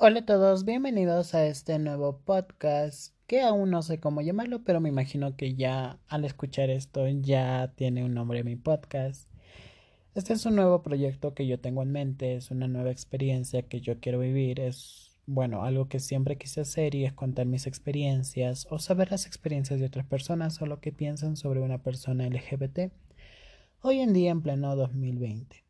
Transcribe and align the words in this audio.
Hola 0.00 0.20
a 0.20 0.24
todos, 0.24 0.64
bienvenidos 0.64 1.34
a 1.34 1.44
este 1.46 1.76
nuevo 1.80 2.20
podcast 2.24 3.16
que 3.26 3.40
aún 3.40 3.72
no 3.72 3.82
sé 3.82 3.98
cómo 3.98 4.20
llamarlo, 4.20 4.62
pero 4.62 4.80
me 4.80 4.88
imagino 4.90 5.34
que 5.36 5.56
ya 5.56 5.98
al 6.06 6.24
escuchar 6.24 6.70
esto 6.70 7.08
ya 7.08 7.72
tiene 7.74 8.04
un 8.04 8.14
nombre 8.14 8.44
mi 8.44 8.54
podcast. 8.54 9.28
Este 10.14 10.34
es 10.34 10.46
un 10.46 10.54
nuevo 10.54 10.82
proyecto 10.84 11.34
que 11.34 11.48
yo 11.48 11.58
tengo 11.58 11.82
en 11.82 11.90
mente, 11.90 12.36
es 12.36 12.52
una 12.52 12.68
nueva 12.68 12.92
experiencia 12.92 13.62
que 13.62 13.80
yo 13.80 13.98
quiero 13.98 14.20
vivir, 14.20 14.60
es 14.60 15.18
bueno, 15.26 15.64
algo 15.64 15.88
que 15.88 15.98
siempre 15.98 16.38
quise 16.38 16.60
hacer 16.60 16.94
y 16.94 17.04
es 17.04 17.12
contar 17.12 17.46
mis 17.46 17.66
experiencias 17.66 18.68
o 18.70 18.78
saber 18.78 19.10
las 19.10 19.26
experiencias 19.26 19.80
de 19.80 19.86
otras 19.86 20.06
personas 20.06 20.62
o 20.62 20.66
lo 20.66 20.80
que 20.80 20.92
piensan 20.92 21.36
sobre 21.36 21.60
una 21.60 21.82
persona 21.82 22.28
LGBT 22.28 22.92
hoy 23.82 23.98
en 23.98 24.12
día 24.12 24.30
en 24.30 24.42
pleno 24.42 24.76
2020. 24.76 25.67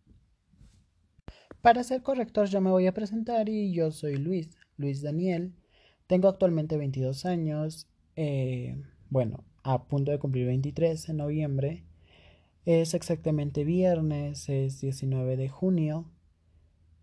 Para 1.62 1.82
ser 1.82 2.02
corrector 2.02 2.46
ya 2.48 2.60
me 2.60 2.70
voy 2.70 2.86
a 2.86 2.94
presentar 2.94 3.48
y 3.48 3.72
yo 3.72 3.90
soy 3.90 4.16
Luis, 4.16 4.48
Luis 4.76 5.02
Daniel. 5.02 5.54
Tengo 6.06 6.28
actualmente 6.28 6.76
22 6.76 7.26
años, 7.26 7.88
eh, 8.14 8.80
bueno, 9.10 9.44
a 9.64 9.84
punto 9.84 10.12
de 10.12 10.20
cumplir 10.20 10.46
23 10.46 11.08
en 11.08 11.16
noviembre. 11.16 11.84
Es 12.64 12.94
exactamente 12.94 13.64
viernes, 13.64 14.48
es 14.48 14.80
19 14.80 15.36
de 15.36 15.48
junio. 15.48 16.10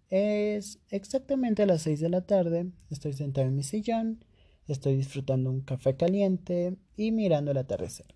Es 0.09 0.79
exactamente 0.89 1.63
a 1.63 1.65
las 1.65 1.81
6 1.81 1.99
de 1.99 2.09
la 2.09 2.21
tarde. 2.21 2.71
Estoy 2.89 3.11
sentado 3.13 3.47
en 3.47 3.55
mi 3.55 3.63
sillón, 3.63 4.23
estoy 4.67 4.95
disfrutando 4.95 5.49
un 5.49 5.61
café 5.61 5.97
caliente 5.97 6.77
y 6.95 7.11
mirando 7.11 7.51
el 7.51 7.57
atardecer. 7.57 8.15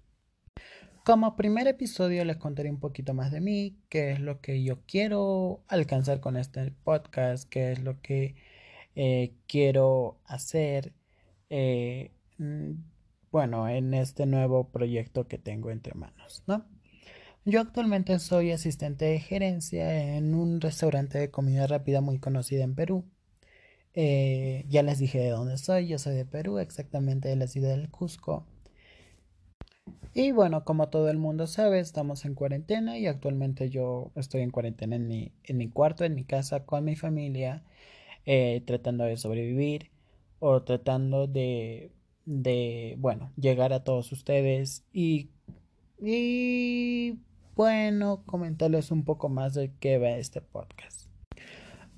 Como 1.04 1.36
primer 1.36 1.68
episodio 1.68 2.24
les 2.26 2.38
contaré 2.38 2.70
un 2.70 2.80
poquito 2.80 3.14
más 3.14 3.32
de 3.32 3.42
mí, 3.42 3.78
qué 3.90 4.12
es 4.12 4.20
lo 4.20 4.42
que 4.42 4.64
yo 4.64 4.82
quiero 4.86 5.64
alcanzar 5.68 6.20
con 6.20 6.38
este 6.38 6.72
podcast, 6.84 7.50
qué 7.50 7.72
es 7.72 7.82
lo 7.82 8.02
que 8.02 8.36
eh, 8.96 9.34
quiero 9.48 10.20
hacer, 10.26 10.94
eh, 11.50 12.12
mm, 12.38 12.72
bueno, 13.32 13.68
en 13.70 13.94
este 13.94 14.26
nuevo 14.26 14.70
proyecto 14.70 15.28
que 15.28 15.38
tengo 15.38 15.72
entre 15.72 15.94
manos, 15.96 16.44
¿no? 16.48 16.66
Yo 17.46 17.62
actualmente 17.62 18.20
soy 18.20 18.52
asistente 18.52 19.06
de 19.06 19.20
gerencia 19.20 20.16
en 20.18 20.36
un 20.36 20.62
restaurante 20.62 21.18
de 21.18 21.32
comida 21.32 21.66
rápida 21.68 22.02
muy 22.02 22.20
conocido 22.20 22.64
en 22.64 22.76
Perú. 22.76 23.06
Eh, 23.94 24.66
ya 24.70 24.84
les 24.84 25.00
dije 25.00 25.20
de 25.20 25.30
dónde 25.30 25.58
soy, 25.58 25.88
yo 25.88 25.98
soy 25.98 26.16
de 26.16 26.26
Perú, 26.26 26.60
exactamente 26.60 27.30
de 27.30 27.36
la 27.38 27.48
ciudad 27.48 27.70
del 27.70 27.90
Cusco. 27.90 28.46
Y 30.14 30.32
bueno, 30.32 30.64
como 30.64 30.90
todo 30.90 31.10
el 31.10 31.18
mundo 31.18 31.48
sabe, 31.48 31.80
estamos 31.80 32.26
en 32.26 32.36
cuarentena 32.36 32.98
y 32.98 33.08
actualmente 33.08 33.70
yo 33.70 34.12
estoy 34.16 34.42
en 34.42 34.52
cuarentena 34.52 34.96
en 34.96 35.08
mi, 35.08 35.32
en 35.44 35.58
mi 35.58 35.70
cuarto, 35.70 36.04
en 36.04 36.16
mi 36.16 36.24
casa, 36.24 36.66
con 36.66 36.84
mi 36.84 36.96
familia, 36.96 37.64
eh, 38.26 38.62
tratando 38.66 39.04
de 39.06 39.18
sobrevivir 39.18 39.92
o 40.40 40.64
tratando 40.64 41.28
de, 41.28 41.92
de, 42.26 42.96
bueno, 43.00 43.32
llegar 43.38 43.74
a 43.74 43.84
todos 43.84 44.12
ustedes 44.12 44.84
y, 44.94 45.30
y, 46.02 47.20
bueno, 47.56 48.24
comentarles 48.26 48.92
un 48.92 49.04
poco 49.04 49.30
más 49.30 49.54
de 49.54 49.72
qué 49.80 49.98
va 49.98 50.12
este 50.12 50.42
podcast. 50.42 51.10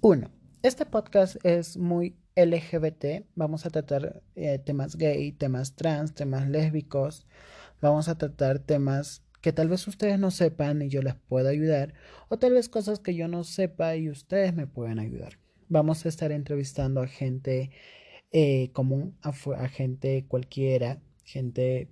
Uno, 0.02 0.31
este 0.64 0.86
podcast 0.86 1.44
es 1.45 1.78
muy 1.78 2.16
LGBT, 2.36 3.25
vamos 3.36 3.66
a 3.66 3.69
tratar 3.69 4.22
eh, 4.36 4.59
temas 4.59 4.95
gay, 4.95 5.31
temas 5.34 5.75
trans, 5.75 6.14
temas 6.14 6.47
lésbicos, 6.47 7.28
Vamos 7.82 8.08
a 8.10 8.18
tratar 8.18 8.60
temas 8.60 9.24
que 9.42 9.52
tal 9.52 9.68
vez 9.68 9.88
ustedes 9.88 10.20
no 10.20 10.30
sepan 10.30 10.84
y 10.84 10.90
yo 10.90 11.02
les 11.02 11.16
pueda 11.16 11.50
ayudar, 11.50 11.96
o 12.30 12.38
tal 12.38 12.54
vez 12.54 12.70
cosas 12.70 13.00
que 13.00 13.16
yo 13.16 13.28
no 13.28 13.44
sepa 13.44 13.96
y 13.96 14.08
ustedes 14.08 14.54
me 14.54 14.68
puedan 14.68 15.00
ayudar. 15.00 15.40
Vamos 15.68 16.06
a 16.06 16.09
estar 16.09 16.32
entrevistando 16.32 17.02
a 17.02 17.08
gente 17.08 17.72
eh, 18.31 18.69
común, 18.74 19.18
a, 19.24 19.34
gente 19.68 20.25
cualquiera, 20.28 21.02
gente 21.24 21.90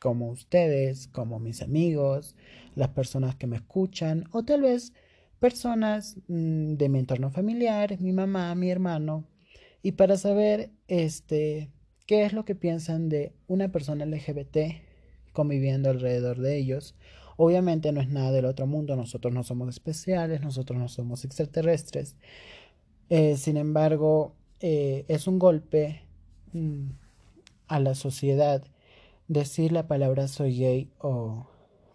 como 0.00 0.30
ustedes, 0.30 1.08
como 1.08 1.38
mis 1.38 1.60
amigos, 1.60 2.34
las 2.74 2.88
personas 2.88 3.36
que 3.36 3.46
me 3.46 3.56
escuchan, 3.56 4.24
o 4.32 4.44
tal 4.44 4.62
vez 4.62 4.94
personas 5.40 6.16
mm, 6.28 6.74
de 6.74 6.88
mi 6.88 7.00
entorno 7.00 7.30
familiar, 7.30 8.00
mi 8.00 8.12
mamá, 8.12 8.54
mi 8.54 8.70
hermano, 8.70 9.28
y 9.82 9.92
para 9.92 10.16
saber 10.16 10.70
este 10.88 11.70
qué 12.06 12.24
es 12.24 12.32
lo 12.32 12.46
que 12.46 12.54
piensan 12.54 13.10
de 13.10 13.34
una 13.46 13.70
persona 13.70 14.06
LGBT 14.06 14.87
conviviendo 15.32 15.90
alrededor 15.90 16.38
de 16.38 16.58
ellos. 16.58 16.94
Obviamente 17.36 17.92
no 17.92 18.00
es 18.00 18.08
nada 18.08 18.32
del 18.32 18.46
otro 18.46 18.66
mundo, 18.66 18.96
nosotros 18.96 19.32
no 19.32 19.44
somos 19.44 19.68
especiales, 19.68 20.40
nosotros 20.40 20.78
no 20.78 20.88
somos 20.88 21.24
extraterrestres. 21.24 22.16
Eh, 23.10 23.36
sin 23.36 23.56
embargo, 23.56 24.34
eh, 24.60 25.04
es 25.08 25.26
un 25.26 25.38
golpe 25.38 26.02
mm, 26.52 26.88
a 27.68 27.80
la 27.80 27.94
sociedad 27.94 28.64
decir 29.28 29.72
la 29.72 29.86
palabra 29.86 30.26
soy 30.26 30.58
gay 30.58 30.90
o, 30.98 31.46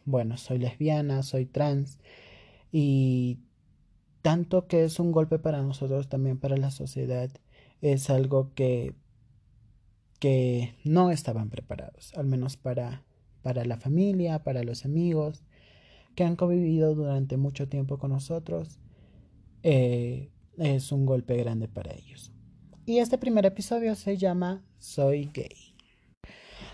bueno, 0.05 0.37
soy 0.37 0.59
lesbiana, 0.59 1.23
soy 1.23 1.45
trans. 1.45 1.99
Y 2.71 3.39
tanto 4.21 4.67
que 4.67 4.85
es 4.85 4.99
un 4.99 5.11
golpe 5.11 5.39
para 5.39 5.61
nosotros, 5.61 6.07
también 6.07 6.39
para 6.39 6.57
la 6.57 6.71
sociedad, 6.71 7.29
es 7.81 8.09
algo 8.09 8.53
que, 8.55 8.95
que 10.19 10.75
no 10.85 11.11
estaban 11.11 11.49
preparados, 11.49 12.13
al 12.15 12.25
menos 12.25 12.55
para 12.55 13.03
para 13.43 13.65
la 13.65 13.77
familia, 13.77 14.43
para 14.43 14.63
los 14.63 14.85
amigos 14.85 15.43
que 16.15 16.23
han 16.23 16.35
convivido 16.35 16.95
durante 16.95 17.37
mucho 17.37 17.67
tiempo 17.67 17.97
con 17.97 18.11
nosotros, 18.11 18.79
eh, 19.63 20.29
es 20.57 20.91
un 20.91 21.05
golpe 21.05 21.37
grande 21.37 21.67
para 21.67 21.93
ellos. 21.93 22.31
Y 22.85 22.99
este 22.99 23.17
primer 23.17 23.45
episodio 23.45 23.95
se 23.95 24.17
llama 24.17 24.63
Soy 24.77 25.29
gay. 25.33 25.73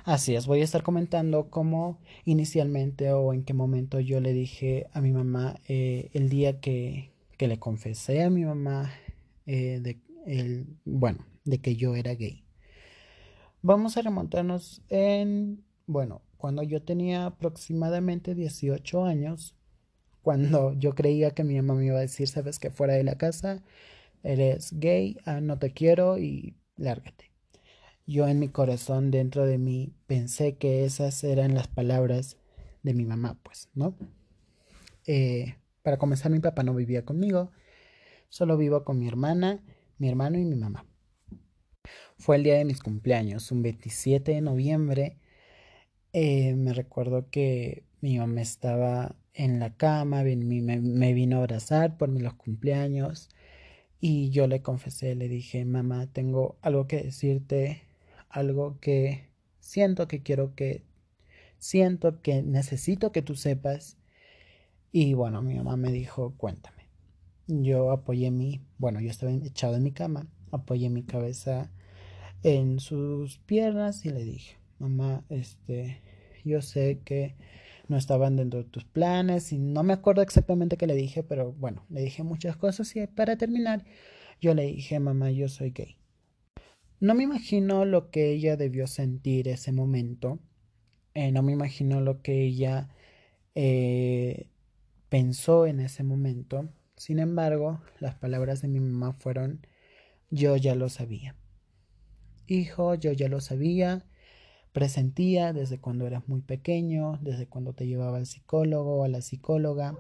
Así 0.06 0.36
es, 0.36 0.48
voy 0.48 0.62
a 0.62 0.64
estar 0.64 0.82
comentando 0.82 1.50
cómo 1.50 2.00
inicialmente 2.26 3.12
o 3.12 3.34
en 3.34 3.44
qué 3.44 3.54
momento 3.54 4.00
yo 4.00 4.20
le 4.20 4.34
dije 4.34 4.88
a 4.94 5.02
mi 5.02 5.12
mamá 5.12 5.60
eh, 5.68 6.10
el 6.14 6.30
día 6.30 6.60
que, 6.60 7.12
que, 7.38 7.48
le 7.48 7.60
confesé 7.60 8.24
a 8.24 8.30
mi 8.30 8.44
mamá 8.44 8.92
eh, 9.46 9.80
de, 9.82 10.00
el, 10.26 10.66
bueno, 10.86 11.26
de 11.44 11.60
que 11.60 11.76
yo 11.76 11.96
era 11.96 12.16
gay. 12.16 12.44
Vamos 13.62 13.98
a 13.98 14.02
remontarnos 14.02 14.82
en, 14.90 15.64
bueno, 15.86 16.22
cuando 16.40 16.64
yo 16.64 16.82
tenía 16.82 17.26
aproximadamente 17.26 18.34
18 18.34 19.04
años, 19.04 19.56
cuando 20.22 20.72
yo 20.80 20.96
creía 20.96 21.32
que 21.32 21.44
mi 21.44 21.58
mamá 21.58 21.76
me 21.76 21.88
iba 21.88 21.98
a 21.98 22.02
decir, 22.02 22.30
sabes 22.30 22.60
que 22.60 22.72
fuera 22.72 22.94
de 22.94 23.04
la 23.04 23.18
casa, 23.18 23.62
eres 24.24 24.72
gay, 24.80 25.18
ah, 25.26 25.42
no 25.42 25.60
te 25.60 25.74
quiero 25.74 26.18
y 26.18 26.56
lárgate. 26.78 27.30
Yo 28.08 28.26
en 28.26 28.40
mi 28.40 28.48
corazón, 28.48 29.12
dentro 29.12 29.46
de 29.46 29.58
mí, 29.58 29.92
pensé 30.08 30.56
que 30.56 30.86
esas 30.86 31.26
eran 31.26 31.56
las 31.56 31.68
palabras 31.68 32.38
de 32.84 32.94
mi 32.94 33.04
mamá, 33.04 33.38
pues, 33.44 33.68
¿no? 33.74 33.98
Eh, 35.08 35.58
para 35.84 35.98
comenzar, 35.98 36.32
mi 36.32 36.40
papá 36.40 36.64
no 36.64 36.74
vivía 36.74 37.04
conmigo, 37.04 37.52
solo 38.30 38.56
vivo 38.56 38.86
con 38.86 38.98
mi 38.98 39.10
hermana, 39.10 39.62
mi 39.98 40.08
hermano 40.08 40.40
y 40.40 40.46
mi 40.46 40.56
mamá. 40.56 40.86
Fue 42.18 42.38
el 42.38 42.44
día 42.44 42.56
de 42.56 42.64
mis 42.64 42.80
cumpleaños, 42.80 43.52
un 43.52 43.62
27 43.62 44.36
de 44.36 44.42
noviembre 44.42 45.18
eh, 46.14 46.56
me 46.56 46.74
recuerdo 46.74 47.30
que 47.30 47.84
mi 48.02 48.18
mamá 48.18 48.42
estaba 48.42 49.16
en 49.34 49.60
la 49.60 49.76
cama, 49.76 50.24
me, 50.24 51.14
vino 51.14 51.38
a 51.38 51.40
abrazar 51.40 51.98
por 51.98 52.10
los 52.10 52.34
cumpleaños 52.34 53.30
y 54.00 54.30
yo 54.32 54.48
le 54.48 54.62
confesé, 54.62 55.16
le 55.16 55.28
dije, 55.30 55.66
mamá, 55.66 56.08
tengo 56.08 56.58
algo 56.62 56.88
que 56.88 57.04
decirte, 57.04 57.84
algo 58.30 58.80
que 58.80 59.30
siento 59.60 60.08
que 60.08 60.24
quiero 60.24 60.56
que, 60.56 60.84
siento 61.58 62.22
que 62.22 62.42
necesito 62.44 63.12
que 63.12 63.22
tú 63.22 63.36
sepas. 63.36 63.98
Y 64.92 65.14
bueno, 65.14 65.42
mi 65.42 65.56
mamá 65.56 65.78
me 65.78 65.92
dijo, 65.92 66.34
cuéntame. 66.38 66.90
Yo 67.48 67.92
apoyé 67.92 68.32
mi, 68.32 68.62
bueno, 68.78 69.02
yo 69.02 69.10
estaba 69.10 69.32
echado 69.32 69.76
en 69.76 69.84
mi 69.84 69.92
cama, 69.92 70.28
apoyé 70.52 70.90
mi 70.90 71.04
cabeza 71.04 71.72
en 72.44 72.80
sus 72.80 73.40
piernas 73.40 74.06
y 74.06 74.10
le 74.12 74.24
dije, 74.24 74.59
mamá, 74.80 75.24
este, 75.30 76.02
yo 76.44 76.62
sé 76.62 77.02
que 77.04 77.36
no 77.88 77.98
estaban 77.98 78.36
dentro 78.36 78.64
de 78.64 78.70
tus 78.70 78.86
planes 78.86 79.52
y 79.52 79.58
no 79.58 79.84
me 79.84 79.94
acuerdo 79.94 80.22
exactamente 80.22 80.78
qué 80.78 80.88
le 80.88 80.96
dije, 80.96 81.24
pero 81.24 81.54
bueno, 81.54 81.86
le 81.90 82.02
dije 82.02 82.24
muchas 82.24 82.56
cosas 82.56 82.96
y 82.96 83.08
para 83.08 83.38
terminar, 83.38 83.84
yo 84.40 84.54
le 84.54 84.64
dije, 84.66 85.00
mamá, 85.00 85.32
yo 85.32 85.50
soy 85.50 85.72
gay. 85.72 85.98
No 87.00 87.16
me 87.16 87.24
imagino 87.24 87.86
lo 87.86 88.12
que 88.12 88.32
ella 88.32 88.58
debió 88.58 88.86
sentir 88.86 89.48
ese 89.48 89.72
momento, 89.72 90.40
eh, 91.14 91.32
no 91.32 91.42
me 91.42 91.52
imagino 91.52 92.02
lo 92.02 92.22
que 92.22 92.44
ella 92.44 92.90
eh, 93.56 94.48
pensó 95.10 95.66
en 95.66 95.80
ese 95.80 96.04
momento. 96.04 96.70
Sin 96.96 97.20
embargo, 97.20 97.82
las 98.00 98.16
palabras 98.16 98.62
de 98.62 98.68
mi 98.68 98.80
mamá 98.80 99.14
fueron, 99.14 99.66
yo 100.30 100.56
ya 100.58 100.76
lo 100.76 100.90
sabía. 100.90 101.36
Hijo, 102.48 102.96
yo 102.96 103.12
ya 103.12 103.30
lo 103.30 103.42
sabía, 103.42 104.06
presentía 104.72 105.54
desde 105.54 105.80
cuando 105.80 106.06
eras 106.08 106.28
muy 106.28 106.42
pequeño, 106.42 107.18
desde 107.22 107.48
cuando 107.48 107.74
te 107.74 107.88
llevaba 107.88 108.18
al 108.18 108.26
psicólogo 108.26 108.98
o 108.98 109.04
a 109.04 109.08
la 109.10 109.22
psicóloga. 109.22 109.98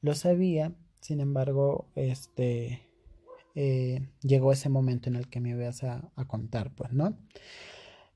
Lo 0.00 0.14
sabía, 0.14 0.72
sin 1.00 1.20
embargo, 1.20 1.86
este 1.94 2.82
eh, 3.54 4.08
llegó 4.22 4.52
ese 4.52 4.68
momento 4.68 5.08
en 5.08 5.16
el 5.16 5.28
que 5.28 5.40
me 5.40 5.50
ibas 5.50 5.84
a, 5.84 6.10
a 6.16 6.24
contar, 6.26 6.74
pues, 6.74 6.92
¿no? 6.92 7.16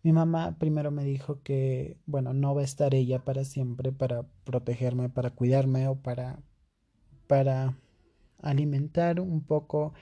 Mi 0.03 0.13
mamá 0.13 0.57
primero 0.59 0.91
me 0.91 1.05
dijo 1.05 1.43
que, 1.43 1.99
bueno, 2.07 2.33
no 2.33 2.55
va 2.55 2.63
a 2.63 2.65
estar 2.65 2.95
ella 2.95 3.25
para 3.25 3.45
siempre 3.45 3.93
para 3.93 4.25
protegerme, 4.45 5.09
para 5.09 5.31
cuidarme 5.31 5.89
o 5.89 5.97
para, 5.97 6.39
para 7.27 7.77
alimentar 8.41 9.21
un 9.21 9.43
poco 9.43 9.95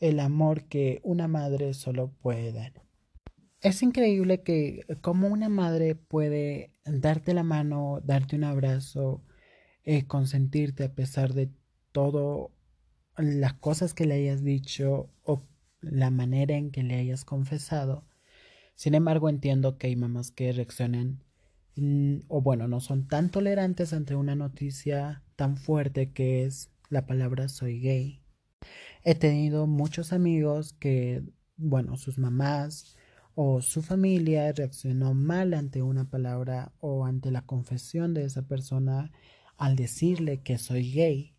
el 0.00 0.20
amor 0.20 0.64
que 0.64 1.00
una 1.02 1.28
madre 1.28 1.74
solo 1.74 2.10
puede 2.20 2.52
dar. 2.52 2.87
Es 3.60 3.82
increíble 3.82 4.42
que 4.42 4.84
como 5.00 5.26
una 5.28 5.48
madre 5.48 5.96
puede 5.96 6.72
darte 6.84 7.34
la 7.34 7.42
mano, 7.42 8.00
darte 8.04 8.36
un 8.36 8.44
abrazo, 8.44 9.24
eh, 9.84 10.06
consentirte 10.06 10.84
a 10.84 10.94
pesar 10.94 11.34
de 11.34 11.50
todo 11.90 12.52
las 13.16 13.54
cosas 13.54 13.94
que 13.94 14.06
le 14.06 14.14
hayas 14.14 14.44
dicho 14.44 15.10
o 15.24 15.42
la 15.80 16.10
manera 16.10 16.56
en 16.56 16.70
que 16.70 16.84
le 16.84 16.94
hayas 16.96 17.24
confesado. 17.24 18.06
Sin 18.76 18.94
embargo, 18.94 19.28
entiendo 19.28 19.76
que 19.76 19.88
hay 19.88 19.96
mamás 19.96 20.30
que 20.30 20.52
reaccionan 20.52 21.24
mm, 21.76 22.18
o 22.28 22.40
bueno, 22.42 22.68
no 22.68 22.80
son 22.80 23.08
tan 23.08 23.30
tolerantes 23.30 23.92
ante 23.92 24.14
una 24.14 24.36
noticia 24.36 25.24
tan 25.34 25.56
fuerte 25.56 26.12
que 26.12 26.44
es 26.44 26.70
la 26.90 27.06
palabra 27.06 27.48
soy 27.48 27.80
gay. 27.80 28.22
He 29.02 29.16
tenido 29.16 29.66
muchos 29.66 30.12
amigos 30.12 30.74
que, 30.74 31.24
bueno, 31.56 31.96
sus 31.96 32.18
mamás 32.18 32.97
o 33.40 33.62
su 33.62 33.82
familia 33.82 34.50
reaccionó 34.50 35.14
mal 35.14 35.54
ante 35.54 35.80
una 35.80 36.10
palabra 36.10 36.72
o 36.80 37.04
ante 37.04 37.30
la 37.30 37.46
confesión 37.46 38.12
de 38.12 38.24
esa 38.24 38.48
persona 38.48 39.12
al 39.56 39.76
decirle 39.76 40.42
que 40.42 40.58
soy 40.58 40.90
gay. 40.90 41.36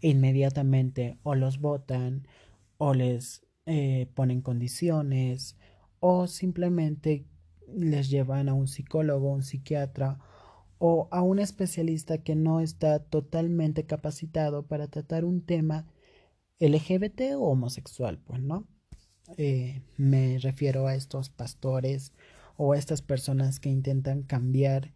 Inmediatamente 0.00 1.18
o 1.24 1.34
los 1.34 1.58
votan 1.58 2.28
o 2.76 2.94
les 2.94 3.44
eh, 3.66 4.08
ponen 4.14 4.42
condiciones 4.42 5.58
o 5.98 6.28
simplemente 6.28 7.26
les 7.66 8.10
llevan 8.10 8.48
a 8.48 8.54
un 8.54 8.68
psicólogo, 8.68 9.32
un 9.32 9.42
psiquiatra 9.42 10.20
o 10.78 11.08
a 11.10 11.22
un 11.22 11.40
especialista 11.40 12.18
que 12.18 12.36
no 12.36 12.60
está 12.60 13.00
totalmente 13.00 13.86
capacitado 13.86 14.68
para 14.68 14.86
tratar 14.86 15.24
un 15.24 15.44
tema 15.44 15.88
LGBT 16.60 17.34
o 17.34 17.48
homosexual, 17.48 18.20
pues, 18.24 18.40
¿no? 18.40 18.68
Eh, 19.36 19.82
me 19.96 20.38
refiero 20.38 20.86
a 20.86 20.94
estos 20.94 21.28
pastores 21.30 22.12
o 22.56 22.72
a 22.72 22.78
estas 22.78 23.02
personas 23.02 23.60
que 23.60 23.68
intentan 23.68 24.22
cambiar 24.22 24.92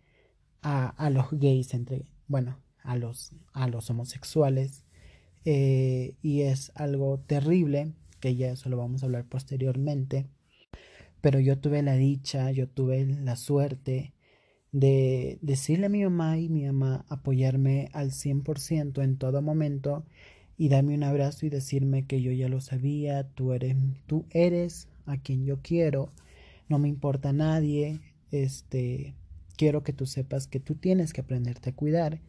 a, 0.62 0.88
a 0.88 1.10
los 1.10 1.26
gays 1.32 1.74
entre, 1.74 2.06
bueno, 2.28 2.58
a 2.82 2.96
los, 2.96 3.32
a 3.52 3.68
los 3.68 3.90
homosexuales. 3.90 4.84
Eh, 5.44 6.14
y 6.22 6.42
es 6.42 6.72
algo 6.74 7.18
terrible, 7.26 7.92
que 8.20 8.36
ya 8.36 8.52
eso 8.52 8.68
lo 8.68 8.76
vamos 8.76 9.02
a 9.02 9.06
hablar 9.06 9.24
posteriormente. 9.26 10.26
Pero 11.20 11.38
yo 11.40 11.58
tuve 11.58 11.82
la 11.82 11.94
dicha, 11.94 12.50
yo 12.50 12.68
tuve 12.68 13.06
la 13.06 13.36
suerte 13.36 14.12
de 14.72 15.38
decirle 15.42 15.86
a 15.86 15.90
mi 15.90 16.02
mamá 16.02 16.38
y 16.38 16.48
mi 16.48 16.64
mamá 16.64 17.04
apoyarme 17.08 17.88
al 17.92 18.12
100% 18.12 19.02
en 19.02 19.18
todo 19.18 19.42
momento 19.42 20.04
y 20.62 20.68
darme 20.68 20.94
un 20.94 21.02
abrazo 21.02 21.44
y 21.44 21.48
decirme 21.48 22.06
que 22.06 22.22
yo 22.22 22.30
ya 22.30 22.48
lo 22.48 22.60
sabía, 22.60 23.24
tú 23.24 23.52
eres, 23.52 23.76
tú 24.06 24.26
eres 24.30 24.86
a 25.06 25.16
quien 25.16 25.44
yo 25.44 25.58
quiero, 25.60 26.12
no 26.68 26.78
me 26.78 26.88
importa 26.88 27.32
nadie, 27.32 27.98
este, 28.30 29.16
quiero 29.56 29.82
que 29.82 29.92
tú 29.92 30.06
sepas 30.06 30.46
que 30.46 30.60
tú 30.60 30.76
tienes 30.76 31.12
que 31.12 31.22
aprenderte 31.22 31.70
a 31.70 31.74
cuidar, 31.74 32.20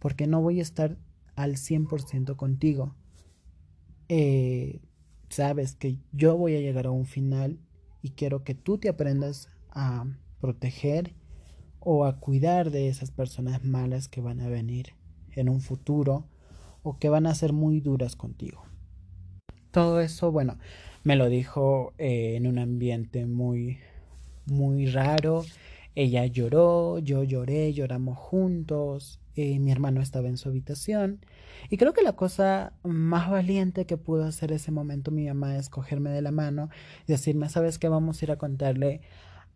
porque 0.00 0.26
no 0.26 0.42
voy 0.42 0.58
a 0.58 0.62
estar 0.62 0.96
al 1.36 1.58
100% 1.58 2.34
contigo. 2.34 2.92
Eh, 4.08 4.80
sabes 5.28 5.76
que 5.76 5.96
yo 6.10 6.36
voy 6.36 6.56
a 6.56 6.60
llegar 6.60 6.86
a 6.86 6.90
un 6.90 7.06
final 7.06 7.60
y 8.02 8.10
quiero 8.10 8.42
que 8.42 8.56
tú 8.56 8.78
te 8.78 8.88
aprendas 8.88 9.48
a 9.70 10.06
proteger 10.40 11.14
o 11.78 12.04
a 12.04 12.18
cuidar 12.18 12.72
de 12.72 12.88
esas 12.88 13.12
personas 13.12 13.62
malas 13.64 14.08
que 14.08 14.20
van 14.20 14.40
a 14.40 14.48
venir 14.48 14.94
en 15.36 15.48
un 15.48 15.60
futuro 15.60 16.26
o 16.86 16.98
que 17.00 17.08
van 17.08 17.26
a 17.26 17.34
ser 17.34 17.52
muy 17.52 17.80
duras 17.80 18.14
contigo. 18.14 18.62
Todo 19.72 20.00
eso, 20.00 20.30
bueno, 20.30 20.56
me 21.02 21.16
lo 21.16 21.28
dijo 21.28 21.94
eh, 21.98 22.36
en 22.36 22.46
un 22.46 22.60
ambiente 22.60 23.26
muy, 23.26 23.78
muy 24.46 24.86
raro. 24.86 25.44
Ella 25.96 26.26
lloró, 26.26 27.00
yo 27.00 27.24
lloré, 27.24 27.72
lloramos 27.72 28.16
juntos. 28.16 29.18
Eh, 29.34 29.58
mi 29.58 29.72
hermano 29.72 30.00
estaba 30.00 30.28
en 30.28 30.36
su 30.36 30.48
habitación. 30.48 31.18
Y 31.70 31.76
creo 31.76 31.92
que 31.92 32.02
la 32.02 32.12
cosa 32.12 32.72
más 32.84 33.28
valiente 33.30 33.84
que 33.84 33.96
pudo 33.96 34.24
hacer 34.24 34.52
ese 34.52 34.70
momento 34.70 35.10
mi 35.10 35.26
mamá 35.26 35.56
es 35.56 35.68
cogerme 35.68 36.10
de 36.10 36.22
la 36.22 36.30
mano 36.30 36.68
y 37.08 37.12
decirme, 37.12 37.48
¿sabes 37.48 37.80
qué? 37.80 37.88
Vamos 37.88 38.22
a 38.22 38.24
ir 38.26 38.30
a 38.30 38.38
contarle 38.38 39.00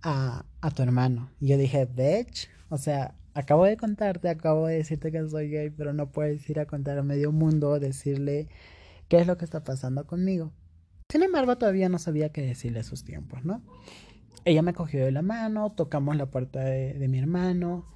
a, 0.03 0.45
a 0.61 0.71
tu 0.71 0.83
hermano. 0.83 1.31
Y 1.41 1.49
yo 1.49 1.59
dije, 1.59 1.87
bitch, 1.87 2.49
o 2.69 2.79
sea, 2.79 3.15
acabo 3.35 3.65
de 3.65 3.77
contarte, 3.77 4.29
acabo 4.29 4.67
de 4.67 4.77
decirte 4.77 5.13
que 5.13 5.29
soy 5.29 5.51
gay, 5.51 5.71
pero 5.71 5.93
no 5.93 6.11
puedes 6.11 6.49
ir 6.49 6.61
a 6.61 6.67
contar 6.67 6.99
a 6.99 7.03
medio 7.03 7.33
mundo, 7.33 7.79
decirle 7.79 8.49
qué 9.09 9.19
es 9.19 9.27
lo 9.27 9.37
que 9.37 9.45
está 9.45 9.65
pasando 9.65 10.07
conmigo. 10.07 10.53
Sin 11.09 11.23
embargo, 11.23 11.59
todavía 11.59 11.89
no 11.89 11.99
sabía 11.99 12.31
qué 12.31 12.43
decirle 12.43 12.81
a 12.81 12.85
sus 12.85 13.05
tiempos, 13.05 13.45
¿no? 13.45 13.63
Ella 14.45 14.63
me 14.63 14.75
cogió 14.75 15.05
de 15.05 15.11
la 15.11 15.23
mano, 15.23 15.73
tocamos 15.73 16.17
la 16.17 16.27
puerta 16.27 16.61
de, 16.61 16.95
de 16.95 17.09
mi 17.09 17.19
hermano 17.19 17.87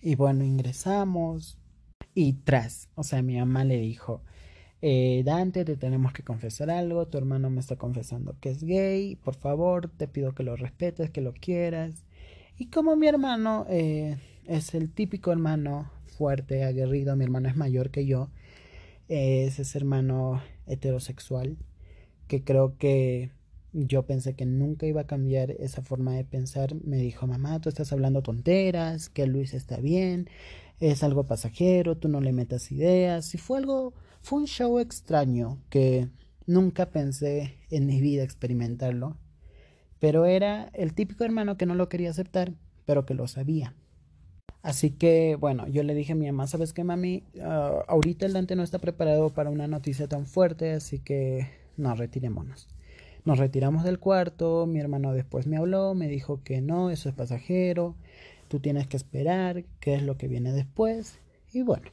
y 0.00 0.14
bueno, 0.14 0.44
ingresamos 0.44 1.58
y 2.14 2.34
tras, 2.34 2.88
o 2.94 3.02
sea, 3.02 3.22
mi 3.22 3.38
mamá 3.38 3.64
le 3.64 3.78
dijo, 3.78 4.22
eh, 4.86 5.22
Dante, 5.24 5.64
te 5.64 5.78
tenemos 5.78 6.12
que 6.12 6.22
confesar 6.22 6.68
algo, 6.68 7.06
tu 7.06 7.16
hermano 7.16 7.48
me 7.48 7.60
está 7.60 7.76
confesando 7.76 8.36
que 8.38 8.50
es 8.50 8.62
gay, 8.62 9.16
por 9.16 9.34
favor, 9.34 9.88
te 9.88 10.06
pido 10.08 10.34
que 10.34 10.42
lo 10.42 10.56
respetes, 10.56 11.08
que 11.08 11.22
lo 11.22 11.32
quieras. 11.32 12.04
Y 12.58 12.66
como 12.66 12.94
mi 12.94 13.06
hermano 13.06 13.64
eh, 13.70 14.18
es 14.44 14.74
el 14.74 14.90
típico 14.90 15.32
hermano 15.32 15.90
fuerte, 16.04 16.64
aguerrido, 16.64 17.16
mi 17.16 17.24
hermano 17.24 17.48
es 17.48 17.56
mayor 17.56 17.88
que 17.88 18.04
yo, 18.04 18.28
es 19.08 19.58
ese 19.58 19.78
hermano 19.78 20.42
heterosexual, 20.66 21.56
que 22.28 22.44
creo 22.44 22.76
que 22.76 23.30
yo 23.72 24.02
pensé 24.02 24.34
que 24.34 24.44
nunca 24.44 24.84
iba 24.84 25.00
a 25.00 25.06
cambiar 25.06 25.50
esa 25.52 25.80
forma 25.80 26.12
de 26.12 26.24
pensar. 26.24 26.74
Me 26.84 26.98
dijo, 26.98 27.26
mamá, 27.26 27.58
tú 27.58 27.70
estás 27.70 27.90
hablando 27.94 28.20
tonteras, 28.20 29.08
que 29.08 29.26
Luis 29.26 29.54
está 29.54 29.78
bien, 29.78 30.28
es 30.78 31.02
algo 31.02 31.24
pasajero, 31.24 31.96
tú 31.96 32.08
no 32.08 32.20
le 32.20 32.34
metas 32.34 32.70
ideas. 32.70 33.34
Y 33.34 33.38
fue 33.38 33.56
algo 33.56 33.94
fue 34.24 34.38
un 34.38 34.46
show 34.46 34.78
extraño 34.78 35.58
que 35.68 36.08
nunca 36.46 36.86
pensé 36.86 37.58
en 37.68 37.84
mi 37.84 38.00
vida 38.00 38.22
experimentarlo, 38.22 39.18
pero 40.00 40.24
era 40.24 40.70
el 40.72 40.94
típico 40.94 41.24
hermano 41.24 41.58
que 41.58 41.66
no 41.66 41.74
lo 41.74 41.90
quería 41.90 42.08
aceptar, 42.08 42.54
pero 42.86 43.04
que 43.04 43.12
lo 43.12 43.28
sabía. 43.28 43.74
Así 44.62 44.92
que, 44.92 45.36
bueno, 45.38 45.68
yo 45.68 45.82
le 45.82 45.94
dije 45.94 46.12
a 46.12 46.16
mi 46.16 46.24
mamá, 46.24 46.46
¿sabes 46.46 46.72
qué, 46.72 46.84
mami? 46.84 47.24
Ah, 47.42 47.84
ahorita 47.86 48.24
el 48.24 48.32
Dante 48.32 48.56
no 48.56 48.62
está 48.62 48.78
preparado 48.78 49.28
para 49.28 49.50
una 49.50 49.68
noticia 49.68 50.08
tan 50.08 50.24
fuerte, 50.24 50.72
así 50.72 51.00
que 51.00 51.46
no, 51.76 51.94
retirémonos. 51.94 52.66
Nos 53.26 53.38
retiramos 53.38 53.84
del 53.84 53.98
cuarto, 53.98 54.64
mi 54.64 54.80
hermano 54.80 55.12
después 55.12 55.46
me 55.46 55.58
habló, 55.58 55.92
me 55.92 56.08
dijo 56.08 56.40
que 56.42 56.62
no, 56.62 56.88
eso 56.88 57.10
es 57.10 57.14
pasajero, 57.14 57.94
tú 58.48 58.58
tienes 58.58 58.86
que 58.86 58.96
esperar, 58.96 59.64
qué 59.80 59.96
es 59.96 60.02
lo 60.02 60.16
que 60.16 60.28
viene 60.28 60.50
después. 60.52 61.18
Y 61.52 61.60
bueno, 61.60 61.90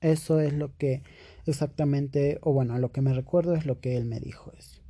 eso 0.00 0.40
es 0.40 0.52
lo 0.52 0.76
que 0.76 1.02
exactamente, 1.46 2.38
o 2.42 2.52
bueno, 2.52 2.78
lo 2.78 2.92
que 2.92 3.00
me 3.00 3.14
recuerdo 3.14 3.54
es 3.54 3.66
lo 3.66 3.80
que 3.80 3.96
él 3.96 4.04
me 4.04 4.20
dijo 4.20 4.52
eso. 4.56 4.80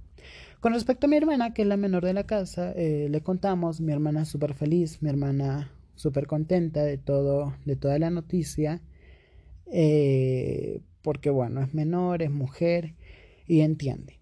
Con 0.60 0.72
respecto 0.72 1.06
a 1.06 1.10
mi 1.10 1.16
hermana, 1.16 1.54
que 1.54 1.62
es 1.62 1.68
la 1.68 1.76
menor 1.76 2.04
de 2.04 2.12
la 2.12 2.24
casa, 2.24 2.72
eh, 2.72 3.08
le 3.08 3.20
contamos, 3.20 3.80
mi 3.80 3.92
hermana 3.92 4.24
súper 4.24 4.54
feliz, 4.54 5.02
mi 5.02 5.08
hermana 5.08 5.70
súper 5.94 6.26
contenta 6.26 6.82
de 6.82 6.98
todo, 6.98 7.54
de 7.64 7.76
toda 7.76 7.98
la 7.98 8.10
noticia, 8.10 8.82
eh, 9.66 10.80
porque 11.02 11.30
bueno, 11.30 11.62
es 11.62 11.74
menor, 11.74 12.22
es 12.22 12.30
mujer 12.30 12.94
y 13.46 13.60
entiende, 13.60 14.20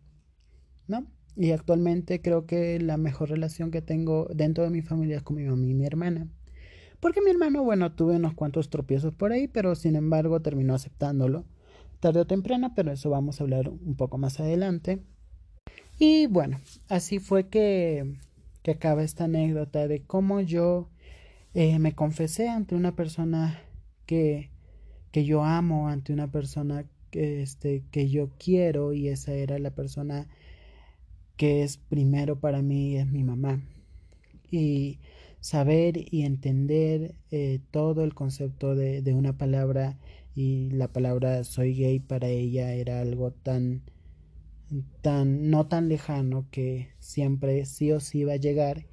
¿no? 0.89 1.07
Y 1.37 1.53
actualmente 1.53 2.21
creo 2.21 2.47
que 2.47 2.81
la 2.81 2.97
mejor 2.97 3.31
relación 3.31 3.71
que 3.71 3.83
tengo 3.83 4.29
dentro 4.35 4.65
de 4.65 4.71
mi 4.71 4.83
familia 4.83 5.19
es 5.19 5.23
con 5.23 5.37
mi 5.37 5.45
mamá 5.45 5.67
y 5.67 5.75
mi 5.75 5.87
hermana. 5.87 6.29
Porque 7.07 7.21
mi 7.23 7.31
hermano, 7.31 7.63
bueno, 7.63 7.93
tuve 7.93 8.17
unos 8.17 8.35
cuantos 8.35 8.69
tropiezos 8.69 9.15
por 9.15 9.31
ahí, 9.31 9.47
pero 9.47 9.77
sin 9.77 9.95
embargo 9.95 10.43
terminó 10.43 10.75
aceptándolo 10.75 11.45
tarde 12.01 12.19
o 12.19 12.27
temprano, 12.27 12.73
pero 12.75 12.91
eso 12.91 13.11
vamos 13.11 13.39
a 13.41 13.45
hablar 13.45 13.69
un 13.69 13.95
poco 13.95 14.19
más 14.19 14.41
adelante. 14.41 15.05
Y 16.01 16.27
bueno, 16.27 16.61
así 16.89 17.21
fue 17.21 17.47
que, 17.47 18.17
que 18.65 18.73
acaba 18.73 19.05
esta 19.05 19.27
anécdota 19.27 19.87
de 19.87 20.03
cómo 20.03 20.41
yo 20.41 20.89
eh, 21.55 21.79
me 21.79 21.95
confesé 21.95 22.49
ante 22.49 22.75
una 22.75 22.97
persona 22.97 23.57
que, 24.05 24.51
que 25.13 25.25
yo 25.25 25.45
amo, 25.45 25.89
ante 25.89 26.13
una 26.13 26.33
persona 26.33 26.87
que, 27.13 27.41
este, 27.41 27.85
que 27.93 28.09
yo 28.09 28.31
quiero 28.37 28.95
y 28.95 29.11
esa 29.11 29.33
era 29.33 29.61
la 29.61 29.71
persona 29.71 30.27
que 31.37 31.63
es 31.63 31.77
primero 31.77 32.41
para 32.41 32.63
mí, 32.63 32.97
es 32.97 33.07
mi 33.07 33.23
mamá. 33.23 33.61
Y 34.51 34.99
saber 35.47 36.13
y 36.13 36.23
entender 36.23 37.15
eh, 37.31 37.61
todo 37.71 38.03
el 38.03 38.15
concepto 38.15 38.75
de, 38.75 39.01
de 39.03 39.15
una 39.15 39.39
palabra 39.39 39.99
y 40.35 40.71
la 40.71 40.89
palabra 40.89 41.45
soy 41.45 41.75
gay 41.75 42.01
para 42.01 42.29
ella 42.29 42.75
era 42.75 43.01
algo 43.01 43.31
tan 43.31 43.83
tan 45.01 45.51
no 45.51 45.69
tan 45.69 45.89
lejano 45.89 46.49
que 46.51 46.89
siempre 46.99 47.65
sí 47.67 47.93
o 47.93 48.01
sí 48.01 48.25
va 48.25 48.35
a 48.35 48.37
llegar. 48.37 48.87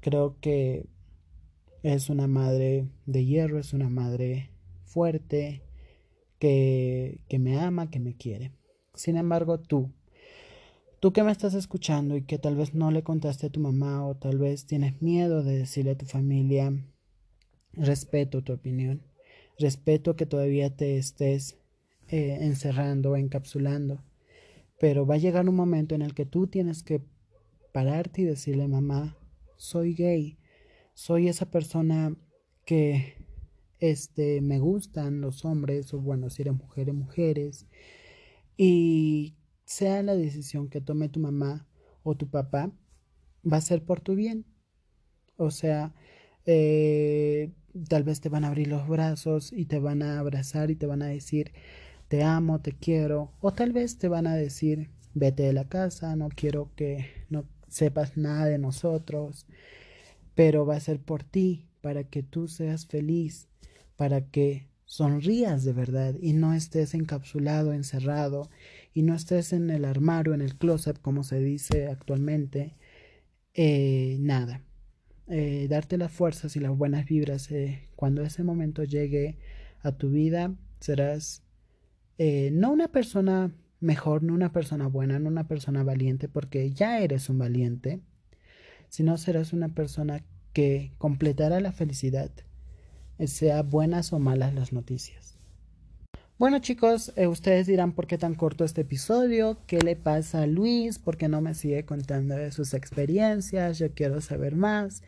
Creo 0.00 0.38
que 0.40 0.86
es 1.82 2.10
una 2.10 2.26
madre 2.26 2.88
de 3.06 3.24
hierro, 3.26 3.58
es 3.58 3.72
una 3.74 3.90
madre 3.90 4.50
fuerte, 4.84 5.62
que, 6.38 7.20
que 7.28 7.38
me 7.38 7.58
ama, 7.58 7.90
que 7.90 8.00
me 8.00 8.16
quiere. 8.16 8.52
Sin 8.94 9.16
embargo, 9.16 9.60
tú, 9.60 9.92
tú 11.00 11.12
que 11.12 11.22
me 11.22 11.32
estás 11.32 11.54
escuchando 11.54 12.16
y 12.16 12.22
que 12.22 12.38
tal 12.38 12.56
vez 12.56 12.74
no 12.74 12.90
le 12.90 13.02
contaste 13.02 13.46
a 13.46 13.50
tu 13.50 13.60
mamá 13.60 14.06
o 14.06 14.16
tal 14.16 14.38
vez 14.38 14.66
tienes 14.66 15.00
miedo 15.02 15.42
de 15.42 15.58
decirle 15.58 15.92
a 15.92 15.98
tu 15.98 16.06
familia, 16.06 16.72
respeto 17.72 18.42
tu 18.42 18.52
opinión, 18.52 19.02
respeto 19.58 20.16
que 20.16 20.26
todavía 20.26 20.74
te 20.74 20.96
estés 20.96 21.58
eh, 22.08 22.38
encerrando 22.40 23.12
o 23.12 23.16
encapsulando, 23.16 24.02
pero 24.78 25.06
va 25.06 25.16
a 25.16 25.18
llegar 25.18 25.48
un 25.48 25.56
momento 25.56 25.94
en 25.94 26.02
el 26.02 26.14
que 26.14 26.26
tú 26.26 26.46
tienes 26.46 26.82
que 26.82 27.02
pararte 27.72 28.22
y 28.22 28.24
decirle, 28.24 28.68
mamá, 28.68 29.18
soy 29.56 29.94
gay, 29.94 30.38
soy 30.94 31.28
esa 31.28 31.50
persona 31.50 32.16
que 32.64 33.14
este, 33.80 34.40
me 34.40 34.58
gustan 34.58 35.20
los 35.20 35.44
hombres, 35.44 35.92
o 35.92 36.00
bueno, 36.00 36.30
si 36.30 36.42
eres 36.42 36.54
mujeres, 36.54 36.94
mujeres, 36.94 37.66
y 38.56 39.34
sea 39.66 40.02
la 40.02 40.16
decisión 40.16 40.68
que 40.68 40.80
tome 40.80 41.08
tu 41.10 41.20
mamá 41.20 41.66
o 42.02 42.16
tu 42.16 42.28
papá, 42.28 42.72
va 43.44 43.58
a 43.58 43.60
ser 43.60 43.84
por 43.84 44.00
tu 44.00 44.14
bien. 44.14 44.46
O 45.36 45.50
sea, 45.50 45.92
eh, 46.46 47.52
tal 47.88 48.04
vez 48.04 48.20
te 48.20 48.28
van 48.28 48.44
a 48.44 48.48
abrir 48.48 48.68
los 48.68 48.88
brazos 48.88 49.52
y 49.52 49.66
te 49.66 49.78
van 49.78 50.02
a 50.02 50.18
abrazar 50.18 50.70
y 50.70 50.76
te 50.76 50.86
van 50.86 51.02
a 51.02 51.08
decir, 51.08 51.52
te 52.08 52.22
amo, 52.22 52.60
te 52.60 52.72
quiero, 52.72 53.32
o 53.40 53.52
tal 53.52 53.72
vez 53.72 53.98
te 53.98 54.08
van 54.08 54.26
a 54.26 54.36
decir, 54.36 54.90
vete 55.14 55.42
de 55.42 55.52
la 55.52 55.68
casa, 55.68 56.16
no 56.16 56.28
quiero 56.28 56.70
que 56.76 57.06
no 57.28 57.44
sepas 57.68 58.16
nada 58.16 58.46
de 58.46 58.58
nosotros, 58.58 59.46
pero 60.34 60.64
va 60.64 60.76
a 60.76 60.80
ser 60.80 61.00
por 61.00 61.24
ti, 61.24 61.66
para 61.80 62.04
que 62.04 62.22
tú 62.22 62.48
seas 62.48 62.86
feliz, 62.86 63.48
para 63.96 64.22
que 64.22 64.68
sonrías 64.84 65.64
de 65.64 65.72
verdad 65.72 66.14
y 66.20 66.32
no 66.32 66.54
estés 66.54 66.94
encapsulado, 66.94 67.72
encerrado 67.72 68.48
y 68.96 69.02
no 69.02 69.14
estés 69.14 69.52
en 69.52 69.68
el 69.68 69.84
armario, 69.84 70.32
en 70.32 70.40
el 70.40 70.56
closet, 70.56 70.98
como 71.02 71.22
se 71.22 71.38
dice 71.38 71.88
actualmente, 71.88 72.76
eh, 73.52 74.16
nada. 74.20 74.62
Eh, 75.28 75.66
darte 75.68 75.98
las 75.98 76.10
fuerzas 76.10 76.56
y 76.56 76.60
las 76.60 76.74
buenas 76.74 77.04
vibras. 77.04 77.50
Eh, 77.50 77.90
cuando 77.94 78.22
ese 78.22 78.42
momento 78.42 78.84
llegue 78.84 79.36
a 79.82 79.92
tu 79.92 80.12
vida, 80.12 80.54
serás 80.80 81.42
no 82.18 82.72
una 82.72 82.88
persona 82.88 83.52
mejor, 83.80 84.22
no 84.22 84.32
una 84.32 84.50
persona 84.52 84.86
buena, 84.86 85.18
no 85.18 85.28
una 85.28 85.46
persona 85.46 85.84
valiente, 85.84 86.26
porque 86.30 86.70
ya 86.70 87.00
eres 87.00 87.28
un 87.28 87.36
valiente, 87.36 88.00
sino 88.88 89.18
serás 89.18 89.52
una 89.52 89.68
persona 89.68 90.24
que 90.54 90.92
completará 90.96 91.60
la 91.60 91.72
felicidad 91.72 92.30
sea 93.26 93.62
buenas 93.62 94.14
o 94.14 94.18
malas 94.18 94.54
las 94.54 94.72
noticias. 94.72 95.35
Bueno 96.38 96.58
chicos, 96.58 97.14
eh, 97.16 97.28
ustedes 97.28 97.66
dirán 97.66 97.92
por 97.92 98.06
qué 98.06 98.18
tan 98.18 98.34
corto 98.34 98.64
este 98.64 98.82
episodio, 98.82 99.56
qué 99.66 99.78
le 99.78 99.96
pasa 99.96 100.42
a 100.42 100.46
Luis, 100.46 100.98
por 100.98 101.16
qué 101.16 101.28
no 101.30 101.40
me 101.40 101.54
sigue 101.54 101.86
contando 101.86 102.36
de 102.36 102.52
sus 102.52 102.74
experiencias, 102.74 103.78
yo 103.78 103.90
quiero 103.92 104.20
saber 104.20 104.54
más. 104.54 105.02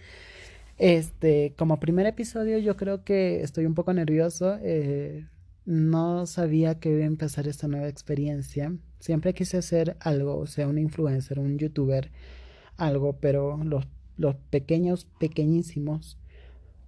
Este, 0.79 1.53
como 1.59 1.81
primer 1.81 2.07
episodio 2.07 2.57
yo 2.57 2.79
creo 2.79 3.05
que 3.05 3.43
estoy 3.43 3.67
un 3.67 3.75
poco 3.75 3.93
nervioso, 3.93 4.59
eh, 4.63 5.27
no 5.67 6.25
sabía 6.25 6.81
que 6.81 6.93
iba 6.93 7.03
a 7.03 7.07
empezar 7.07 7.47
esta 7.47 7.69
nueva 7.69 7.89
experiencia, 7.89 8.73
siempre 8.99 9.35
quise 9.35 9.59
hacer 9.59 9.99
algo, 10.01 10.39
o 10.39 10.47
sea, 10.47 10.67
un 10.67 10.79
influencer, 10.79 11.39
un 11.39 11.59
youtuber, 11.59 12.11
algo, 12.79 13.19
pero 13.21 13.63
los, 13.65 13.87
los 14.17 14.35
pequeños, 14.49 15.07
pequeñísimos 15.19 16.17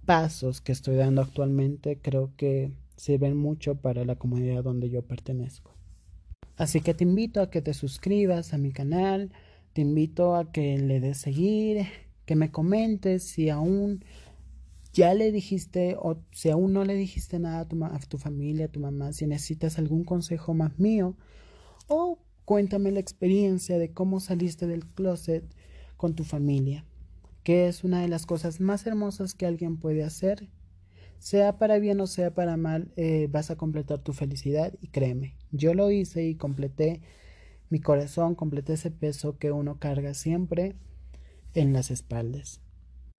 pasos 0.07 0.61
que 0.61 0.71
estoy 0.71 0.95
dando 0.95 1.21
actualmente 1.21 1.99
creo 2.01 2.31
que 2.37 2.71
sirven 3.01 3.35
mucho 3.35 3.75
para 3.75 4.05
la 4.05 4.15
comunidad 4.15 4.63
donde 4.63 4.89
yo 4.89 5.01
pertenezco. 5.01 5.73
Así 6.55 6.81
que 6.81 6.93
te 6.93 7.03
invito 7.03 7.41
a 7.41 7.49
que 7.49 7.61
te 7.61 7.73
suscribas 7.73 8.53
a 8.53 8.57
mi 8.57 8.71
canal, 8.71 9.31
te 9.73 9.81
invito 9.81 10.35
a 10.35 10.51
que 10.51 10.77
le 10.77 10.99
des 10.99 11.17
seguir, 11.17 11.87
que 12.25 12.35
me 12.35 12.51
comentes 12.51 13.23
si 13.23 13.49
aún 13.49 14.05
ya 14.93 15.13
le 15.13 15.31
dijiste 15.31 15.95
o 15.97 16.17
si 16.31 16.49
aún 16.49 16.73
no 16.73 16.83
le 16.83 16.95
dijiste 16.95 17.39
nada 17.39 17.61
a 17.61 17.67
tu, 17.67 17.83
a 17.83 17.99
tu 17.99 18.17
familia, 18.17 18.65
a 18.65 18.71
tu 18.71 18.79
mamá, 18.79 19.13
si 19.13 19.25
necesitas 19.25 19.79
algún 19.79 20.03
consejo 20.03 20.53
más 20.53 20.77
mío 20.77 21.15
o 21.87 22.19
cuéntame 22.45 22.91
la 22.91 22.99
experiencia 22.99 23.79
de 23.79 23.91
cómo 23.91 24.19
saliste 24.19 24.67
del 24.67 24.85
closet 24.85 25.43
con 25.97 26.13
tu 26.13 26.23
familia 26.23 26.85
que 27.43 27.67
es 27.67 27.83
una 27.83 28.01
de 28.01 28.07
las 28.07 28.25
cosas 28.25 28.59
más 28.59 28.85
hermosas 28.85 29.33
que 29.33 29.45
alguien 29.45 29.77
puede 29.77 30.03
hacer. 30.03 30.47
Sea 31.21 31.59
para 31.59 31.77
bien 31.77 32.01
o 32.01 32.07
sea 32.07 32.33
para 32.33 32.57
mal, 32.57 32.91
eh, 32.95 33.27
vas 33.29 33.51
a 33.51 33.55
completar 33.55 33.99
tu 33.99 34.11
felicidad 34.11 34.73
y 34.81 34.87
créeme, 34.87 35.35
yo 35.51 35.75
lo 35.75 35.91
hice 35.91 36.25
y 36.25 36.33
completé 36.33 37.03
mi 37.69 37.79
corazón, 37.79 38.33
completé 38.33 38.73
ese 38.73 38.89
peso 38.89 39.37
que 39.37 39.51
uno 39.51 39.77
carga 39.77 40.15
siempre 40.15 40.73
en 41.53 41.73
las 41.73 41.91
espaldas. 41.91 42.59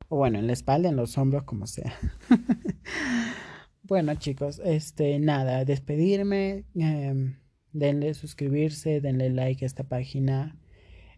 O 0.08 0.16
bueno, 0.16 0.40
en 0.40 0.48
la 0.48 0.52
espalda, 0.52 0.88
en 0.88 0.96
los 0.96 1.16
hombros, 1.16 1.44
como 1.44 1.68
sea. 1.68 1.94
bueno 3.84 4.16
chicos, 4.16 4.60
este, 4.64 5.20
nada, 5.20 5.64
despedirme, 5.64 6.64
eh, 6.74 7.36
denle 7.72 8.14
suscribirse, 8.14 9.00
denle 9.00 9.30
like 9.30 9.64
a 9.64 9.66
esta 9.66 9.84
página. 9.84 10.58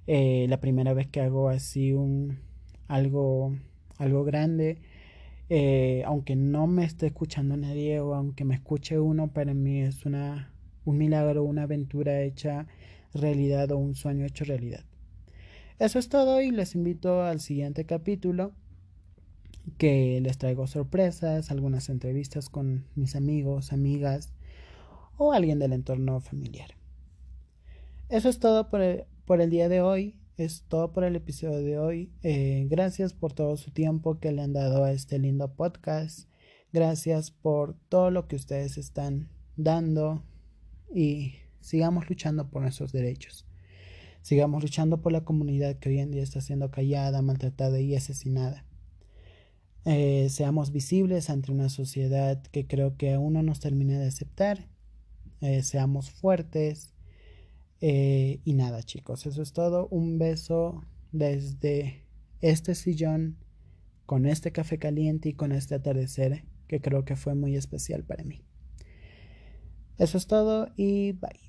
Eh, 0.07 0.45
la 0.50 0.61
primera 0.61 0.93
vez 0.93 1.07
que 1.07 1.23
hago 1.23 1.49
así 1.49 1.95
un 1.95 2.41
algo, 2.88 3.57
algo 3.97 4.23
grande. 4.25 4.83
Eh, 5.50 6.02
aunque 6.06 6.36
no 6.36 6.66
me 6.66 6.84
esté 6.84 7.06
escuchando 7.06 7.56
nadie 7.56 8.00
o 8.00 8.14
aunque 8.14 8.44
me 8.44 8.54
escuche 8.54 8.98
uno, 8.98 9.28
para 9.32 9.54
mí 9.54 9.82
es 9.82 10.06
una, 10.06 10.52
un 10.84 10.96
milagro, 10.96 11.44
una 11.44 11.64
aventura 11.64 12.22
hecha 12.22 12.66
realidad 13.12 13.70
o 13.72 13.78
un 13.78 13.94
sueño 13.94 14.24
hecho 14.24 14.44
realidad. 14.44 14.84
Eso 15.78 15.98
es 15.98 16.08
todo 16.08 16.40
y 16.40 16.50
les 16.50 16.74
invito 16.74 17.22
al 17.22 17.40
siguiente 17.40 17.84
capítulo 17.84 18.52
que 19.78 20.20
les 20.20 20.38
traigo 20.38 20.66
sorpresas, 20.66 21.50
algunas 21.50 21.88
entrevistas 21.88 22.48
con 22.48 22.84
mis 22.94 23.16
amigos, 23.16 23.72
amigas 23.72 24.32
o 25.16 25.32
alguien 25.32 25.58
del 25.58 25.72
entorno 25.72 26.20
familiar. 26.20 26.70
Eso 28.08 28.28
es 28.28 28.38
todo 28.38 28.70
por 28.70 29.06
por 29.24 29.40
el 29.40 29.50
día 29.50 29.68
de 29.68 29.80
hoy 29.80 30.16
es 30.37 30.64
todo 30.69 30.93
por 30.93 31.05
el 31.05 31.17
episodio 31.17 31.59
de 31.59 31.79
hoy. 31.79 32.12
Eh, 32.23 32.67
gracias 32.69 33.12
por 33.12 33.33
todo 33.33 33.57
su 33.57 33.71
tiempo 33.71 34.19
que 34.19 34.33
le 34.33 34.43
han 34.43 34.53
dado 34.53 34.85
a 34.85 34.93
este 34.93 35.19
lindo 35.19 35.55
podcast. 35.55 36.29
Gracias 36.73 37.31
por 37.31 37.76
todo 37.88 38.11
lo 38.11 38.26
que 38.26 38.37
ustedes 38.37 38.79
están 38.79 39.29
dando 39.57 40.25
y 40.93 41.35
sigamos 41.61 42.09
luchando 42.09 42.50
por 42.50 42.62
nuestros 42.62 42.93
derechos. 42.93 43.47
Sigamos 44.23 44.62
luchando 44.62 45.03
por 45.03 45.12
la 45.12 45.25
comunidad 45.25 45.76
que 45.76 45.91
hoy 45.91 45.99
en 45.99 46.11
día 46.11 46.23
está 46.23 46.41
siendo 46.41 46.71
callada, 46.71 47.23
maltratada 47.23 47.79
y 47.81 47.95
asesinada. 47.95 48.64
Eh, 49.85 50.29
seamos 50.31 50.73
visibles 50.73 51.29
ante 51.29 51.53
una 51.53 51.69
sociedad 51.69 52.43
que 52.45 52.67
creo 52.67 52.97
que 52.97 53.12
aún 53.12 53.35
no 53.35 53.43
nos 53.43 53.61
termina 53.61 53.99
de 53.99 54.07
aceptar. 54.07 54.67
Eh, 55.43 55.62
seamos 55.62 56.11
fuertes, 56.11 56.93
eh, 57.87 58.41
y 58.45 58.55
nada, 58.55 58.83
chicos, 58.83 59.26
eso 59.26 59.43
es 59.43 59.53
todo. 59.53 59.88
Un 59.88 60.17
beso 60.17 60.83
desde 61.12 62.07
este 62.41 62.75
sillón, 62.75 63.37
con 64.07 64.25
este 64.25 64.53
café 64.53 64.79
caliente 64.79 65.29
y 65.29 65.35
con 65.35 65.53
este 65.53 65.75
atardecer 65.75 66.47
que 66.67 66.81
creo 66.81 67.05
que 67.05 67.14
fue 67.14 67.35
muy 67.35 67.57
especial 67.57 68.03
para 68.03 68.25
mí. 68.25 68.41
Eso 69.99 70.17
es 70.17 70.26
todo 70.26 70.73
y 70.79 71.12
bye. 71.12 71.43